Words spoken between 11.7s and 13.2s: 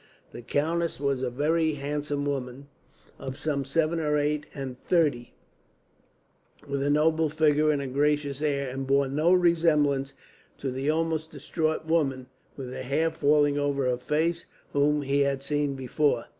woman, with her hair